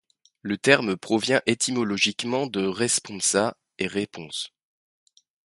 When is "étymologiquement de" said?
1.45-2.65